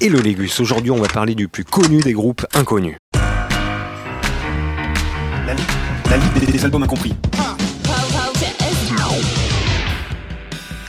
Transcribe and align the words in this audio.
Hello 0.00 0.20
Légus, 0.20 0.60
aujourd'hui 0.60 0.90
on 0.90 0.98
va 1.00 1.08
parler 1.08 1.34
du 1.34 1.48
plus 1.48 1.64
connu 1.64 2.00
des 2.00 2.12
groupes 2.12 2.44
inconnus. 2.54 2.96
La, 5.46 5.54
li- 5.54 5.62
la 6.10 6.16
Ligue 6.18 6.38
des, 6.46 6.52
des 6.52 6.64
albums 6.64 6.82
incompris. 6.82 7.14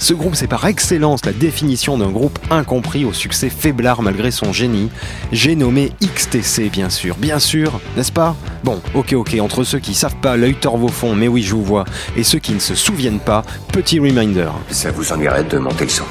Ce 0.08 0.14
groupe, 0.14 0.36
c'est 0.36 0.48
par 0.48 0.66
excellence 0.66 1.26
la 1.26 1.34
définition 1.34 1.98
d'un 1.98 2.12
groupe 2.12 2.40
incompris 2.50 3.04
au 3.04 3.12
succès 3.12 3.50
faiblard 3.50 4.02
malgré 4.02 4.32
son 4.32 4.54
génie. 4.54 4.90
J'ai 5.34 5.54
nommé 5.58 5.92
XTC, 6.02 6.70
bien 6.70 6.90
sûr. 6.90 7.18
Bien 7.18 7.40
sûr, 7.40 7.82
n'est-ce 7.98 8.14
pas? 8.14 8.34
Bon, 8.64 8.82
ok, 8.94 9.12
ok, 9.12 9.36
entre 9.42 9.66
ceux 9.66 9.80
qui 9.80 9.94
savent 9.94 10.16
pas, 10.16 10.38
l'œil 10.38 10.56
tord 10.56 10.78
vos 10.78 10.88
fonds, 10.88 11.14
mais 11.14 11.28
oui, 11.28 11.44
je 11.44 11.54
vous 11.54 11.64
vois, 11.64 11.84
et 12.16 12.24
ceux 12.24 12.40
qui 12.40 12.54
ne 12.54 12.60
se 12.60 12.74
souviennent 12.74 13.20
pas, 13.20 13.44
petit 13.74 14.00
reminder. 14.00 14.48
Ça 14.70 14.92
vous 14.92 15.12
ennuierait 15.12 15.44
de 15.44 15.58
monter 15.58 15.84
le 15.84 15.90
son 15.90 16.06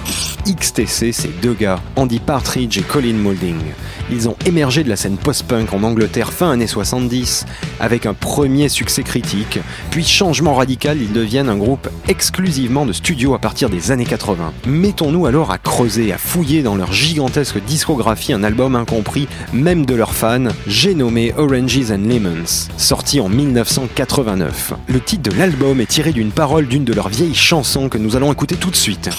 XTC, 0.46 1.12
c'est 1.12 1.40
deux 1.40 1.54
gars, 1.54 1.80
Andy 1.96 2.18
Partridge 2.18 2.76
et 2.76 2.82
Colin 2.82 3.14
Moulding. 3.14 3.56
Ils 4.10 4.28
ont 4.28 4.36
émergé 4.46 4.84
de 4.84 4.88
la 4.88 4.94
scène 4.94 5.16
post-punk 5.16 5.72
en 5.72 5.82
Angleterre 5.82 6.32
fin 6.32 6.52
années 6.52 6.68
70 6.68 7.44
avec 7.80 8.06
un 8.06 8.14
premier 8.14 8.68
succès 8.68 9.02
critique, 9.02 9.58
puis 9.90 10.04
changement 10.04 10.54
radical, 10.54 10.98
ils 11.00 11.12
deviennent 11.12 11.48
un 11.48 11.56
groupe 11.56 11.88
exclusivement 12.06 12.86
de 12.86 12.92
studio 12.92 13.34
à 13.34 13.40
partir 13.40 13.68
des 13.68 13.90
années 13.90 14.04
80. 14.04 14.52
Mettons-nous 14.66 15.26
alors 15.26 15.50
à 15.50 15.58
creuser, 15.58 16.12
à 16.12 16.18
fouiller 16.18 16.62
dans 16.62 16.76
leur 16.76 16.92
gigantesque 16.92 17.58
discographie 17.64 18.32
un 18.32 18.44
album 18.44 18.76
incompris, 18.76 19.26
même 19.52 19.84
de 19.84 19.94
leurs 19.94 20.14
fans, 20.14 20.48
j'ai 20.68 20.94
nommé 20.94 21.34
Oranges 21.36 21.90
and 21.90 22.08
Lemons, 22.08 22.68
sorti 22.76 23.18
en 23.18 23.28
1989. 23.28 24.74
Le 24.86 25.00
titre 25.00 25.30
de 25.30 25.36
l'album 25.36 25.80
est 25.80 25.86
tiré 25.86 26.12
d'une 26.12 26.30
parole 26.30 26.68
d'une 26.68 26.84
de 26.84 26.92
leurs 26.92 27.08
vieilles 27.08 27.34
chansons 27.34 27.88
que 27.88 27.98
nous 27.98 28.14
allons 28.14 28.32
écouter 28.32 28.54
tout 28.54 28.70
de 28.70 28.76
suite. 28.76 29.10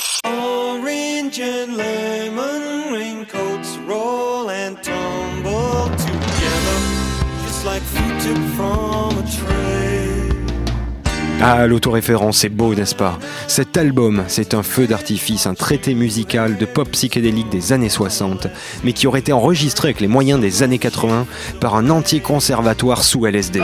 Ah, 11.39 11.67
l'autoréférence, 11.67 12.39
c'est 12.39 12.49
beau, 12.49 12.73
n'est-ce 12.73 12.95
pas? 12.95 13.19
Cet 13.47 13.77
album, 13.77 14.23
c'est 14.27 14.55
un 14.55 14.63
feu 14.63 14.87
d'artifice, 14.87 15.45
un 15.45 15.53
traité 15.53 15.93
musical 15.93 16.57
de 16.57 16.65
pop 16.65 16.89
psychédélique 16.89 17.49
des 17.49 17.73
années 17.73 17.89
60, 17.89 18.47
mais 18.83 18.91
qui 18.91 19.05
aurait 19.05 19.19
été 19.19 19.33
enregistré 19.33 19.89
avec 19.89 20.01
les 20.01 20.07
moyens 20.07 20.41
des 20.41 20.63
années 20.63 20.79
80 20.79 21.27
par 21.61 21.75
un 21.75 21.91
entier 21.91 22.21
conservatoire 22.21 23.03
sous 23.03 23.27
LSD. 23.27 23.61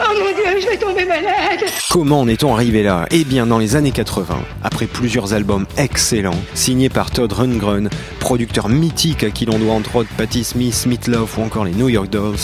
Oh 0.00 0.14
mon 0.18 0.34
dieu, 0.34 0.47
Comment 1.90 2.20
en 2.20 2.28
est-on 2.28 2.52
arrivé 2.52 2.82
là? 2.82 3.06
Eh 3.10 3.24
bien, 3.24 3.46
dans 3.46 3.56
les 3.56 3.74
années 3.74 3.92
80, 3.92 4.36
après 4.62 4.84
plusieurs 4.84 5.32
albums 5.32 5.64
excellents, 5.78 6.38
signés 6.52 6.90
par 6.90 7.10
Todd 7.10 7.32
Rundgren, 7.32 7.88
producteur 8.20 8.68
mythique 8.68 9.24
à 9.24 9.30
qui 9.30 9.46
l'on 9.46 9.58
doit 9.58 9.72
entre 9.72 9.96
autres 9.96 10.10
Patti 10.18 10.44
Smith, 10.44 10.74
Smith 10.74 11.06
Love 11.06 11.30
ou 11.38 11.42
encore 11.42 11.64
les 11.64 11.72
New 11.72 11.88
York 11.88 12.10
Dolls, 12.10 12.36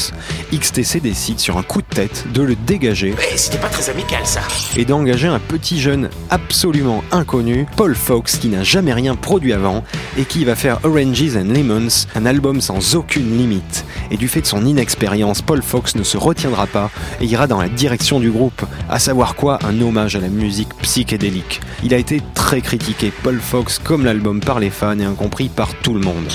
XTC 0.51 1.01
décide 1.01 1.41
sur 1.41 1.59
un 1.59 1.63
coup 1.63 1.83
de 1.83 1.95
tête 1.95 2.25
de 2.33 2.41
le 2.41 2.57
dégager. 2.57 3.15
Eh, 3.19 3.37
c'était 3.37 3.59
pas 3.59 3.69
très 3.69 3.91
amical 3.91 4.25
ça. 4.25 4.41
Et 4.79 4.87
d'engager 4.87 5.29
un 5.29 5.41
petit 5.41 5.79
jeune 5.79 6.09
absolument 6.31 7.05
inconnu, 7.13 7.67
Paul 7.77 7.95
Fox, 7.95 8.39
qui 8.39 8.49
n'a 8.49 8.63
jamais 8.63 8.95
rien 8.95 9.15
produit 9.15 9.53
avant 9.53 9.85
et 10.17 10.25
qui 10.25 10.47
va 10.47 10.55
faire 10.55 10.79
Oranges 10.85 11.37
and 11.37 11.53
Lemons, 11.53 12.07
un 12.15 12.25
album 12.25 12.63
sans 12.63 12.95
aucune 12.95 13.37
limite. 13.37 13.85
Et 14.11 14.17
du 14.17 14.27
fait 14.29 14.41
de 14.41 14.47
son 14.47 14.65
inexpérience, 14.65 15.43
Paul 15.43 15.63
Fox 15.63 15.97
ne 15.97 16.03
se 16.03 16.17
retiendra 16.17 16.67
pas 16.67 16.91
et 17.21 17.27
ira 17.27 17.47
dans 17.47 17.61
la 17.61 17.69
direction 17.69 18.21
du 18.21 18.31
groupe, 18.31 18.65
à 18.89 18.99
savoir 18.99 19.34
quoi 19.35 19.59
Un 19.65 19.81
hommage 19.81 20.17
à 20.17 20.21
la 20.21 20.29
musique 20.29 20.75
psychédélique. 20.83 21.61
Il 21.83 21.95
a 21.95 21.99
été 21.99 22.21
très 22.35 22.61
critiqué, 22.61 23.13
Paul 23.23 23.39
Fox, 23.41 23.79
comme 23.79 24.05
l'album 24.05 24.41
par 24.41 24.61
les 24.61 24.71
fans 24.71 24.99
et 24.99 25.05
incompris 25.05 25.49
par 25.49 25.75
tout 25.75 25.95
le 25.95 26.01
monde. 26.01 26.29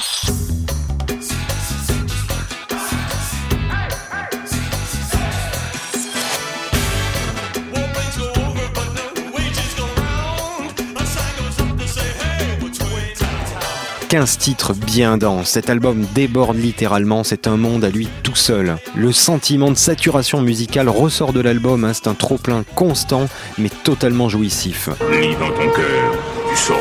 15 14.09 14.37
titres 14.39 14.73
bien 14.73 15.19
denses. 15.19 15.49
Cet 15.49 15.69
album 15.69 16.03
déborde 16.15 16.57
littéralement, 16.57 17.23
c'est 17.23 17.45
un 17.45 17.57
monde 17.57 17.83
à 17.83 17.89
lui 17.89 18.07
tout 18.23 18.35
seul. 18.35 18.77
Le 18.95 19.11
sentiment 19.11 19.69
de 19.69 19.77
saturation 19.77 20.41
musicale 20.41 20.89
ressort 20.89 21.31
de 21.31 21.41
l'album, 21.41 21.83
hein, 21.83 21.93
c'est 21.93 22.07
un 22.07 22.15
trop-plein 22.15 22.63
constant 22.73 23.27
mais 23.59 23.69
totalement 23.69 24.27
jouissif. 24.27 24.89
Tu. 26.55 26.73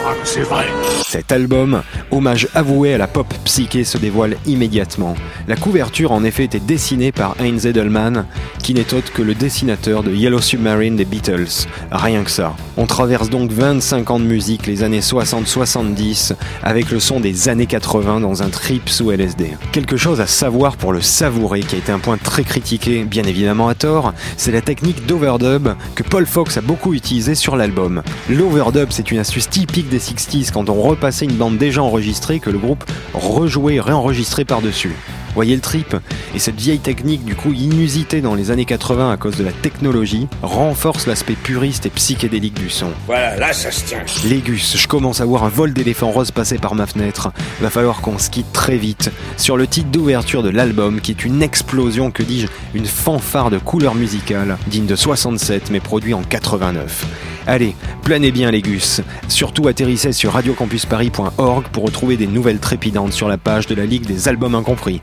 Cet 1.07 1.33
album, 1.33 1.83
hommage 2.11 2.49
avoué 2.55 2.95
à 2.95 2.99
la 2.99 3.07
pop 3.07 3.27
psyché, 3.45 3.85
se 3.85 3.99
dévoile 3.99 4.37
immédiatement. 4.47 5.15
La 5.47 5.57
couverture 5.57 6.13
en 6.13 6.25
effet 6.25 6.45
était 6.45 6.61
dessinée 6.61 7.13
par 7.13 7.35
Heinz 7.41 7.67
Edelman, 7.67 8.27
qui 8.63 8.75
n'est 8.75 8.93
autre 8.95 9.13
que 9.13 9.23
le 9.23 9.35
dessinateur 9.35 10.03
de 10.03 10.13
Yellow 10.13 10.41
Submarine 10.41 10.97
des 10.97 11.05
Beatles. 11.05 11.67
Rien 11.91 12.25
que 12.25 12.31
ça. 12.31 12.55
On 12.77 12.87
traverse 12.87 13.31
donc 13.31 13.51
25 13.51 14.11
ans 14.11 14.21
de 14.21 14.25
musique, 14.25 14.67
les 14.67 14.83
années 14.83 15.01
60-70, 15.01 16.35
avec 16.63 16.91
le 16.91 17.01
son 17.01 17.21
des 17.21 17.49
années 17.49 17.67
80 17.67 18.21
dans 18.21 18.43
un 18.43 18.49
trip 18.49 18.89
sous 18.89 19.11
LSD. 19.11 19.57
Quelque 19.73 19.97
chose 19.97 20.21
à 20.21 20.27
savoir 20.27 20.77
pour 20.77 20.93
le 20.93 21.01
savourer, 21.01 21.61
qui 21.61 21.77
a 21.77 21.79
été 21.79 21.93
un 21.93 21.99
point 21.99 22.19
très 22.19 22.45
critiqué, 22.45 23.05
bien 23.05 23.25
évidemment 23.25 23.69
à 23.69 23.75
tort, 23.75 24.13
c'est 24.37 24.53
la 24.53 24.61
technique 24.61 25.07
d'overdub 25.07 25.69
que 25.95 26.03
Paul 26.03 26.27
Fox 26.27 26.57
a 26.59 26.61
beaucoup 26.61 26.95
utilisée 26.95 27.35
sur 27.35 27.57
l'album. 27.57 28.03
L'overdub, 28.29 28.89
c'est 28.91 29.11
une 29.11 29.19
astuce 29.19 29.49
typique 29.59 29.89
des 29.89 29.99
60s 29.99 30.53
quand 30.53 30.71
on 30.71 30.81
repassait 30.81 31.25
une 31.25 31.35
bande 31.35 31.59
déjà 31.59 31.83
enregistrée 31.83 32.39
que 32.39 32.49
le 32.49 32.59
groupe 32.59 32.85
rejouait 33.13 33.75
et 33.75 33.81
réenregistrait 33.81 34.45
par-dessus. 34.45 34.95
Voyez 35.35 35.57
le 35.57 35.61
trip? 35.61 35.97
Et 36.33 36.39
cette 36.39 36.61
vieille 36.61 36.79
technique, 36.79 37.25
du 37.25 37.35
coup 37.35 37.53
inusitée 37.53 38.21
dans 38.21 38.37
les 38.37 38.53
années 38.53 38.67
80 38.67 39.11
à 39.11 39.17
cause 39.17 39.37
de 39.37 39.43
la 39.43 39.51
technologie, 39.51 40.29
renforce 40.43 41.09
l'aspect 41.09 41.35
puriste 41.35 41.87
et 41.87 41.91
psychédélique 41.91 42.55
du 42.55 42.71
son. 42.71 42.93
Voilà, 43.07 43.37
là 43.37 43.53
ça 43.53 43.73
se 43.73 43.85
tient. 43.85 44.05
Légus, 44.25 44.77
je 44.77 44.87
commence 44.87 45.21
à 45.21 45.25
voir 45.25 45.43
un 45.43 45.49
vol 45.49 45.73
d'éléphants 45.73 46.13
roses 46.13 46.31
passer 46.31 46.59
par 46.59 46.77
ma 46.77 46.87
fenêtre. 46.87 47.33
Va 47.61 47.69
falloir 47.69 48.01
qu'on 48.01 48.19
se 48.19 48.31
quitte 48.31 48.53
très 48.53 48.77
vite. 48.77 49.11
Sur 49.37 49.57
le 49.57 49.67
titre 49.67 49.91
d'ouverture 49.91 50.45
de 50.45 50.51
l'album, 50.51 51.01
qui 51.01 51.11
est 51.11 51.25
une 51.25 51.43
explosion, 51.43 52.13
que 52.13 52.23
dis-je, 52.23 52.47
une 52.75 52.87
fanfare 52.87 53.51
de 53.51 53.59
couleurs 53.59 53.97
musicales, 53.97 54.57
digne 54.69 54.87
de 54.87 54.95
67 54.95 55.73
mais 55.73 55.81
produit 55.81 56.15
en 56.15 56.23
89. 56.23 57.07
Allez, 57.49 57.75
planez 58.03 58.31
bien 58.31 58.51
Légus. 58.51 59.01
Surtout 59.27 59.69
atterrissez 59.69 60.13
sur 60.13 60.35
radiocampusparis.org 60.35 61.65
pour 61.73 61.85
retrouver 61.85 62.19
des 62.19 62.27
nouvelles 62.27 62.59
trépidantes 62.59 63.15
sur 63.15 63.27
la 63.27 63.39
page 63.39 63.67
de 63.67 63.75
la 63.75 63.87
Ligue 63.87 64.05
des 64.05 64.29
albums 64.29 64.55
incompris. 64.55 65.01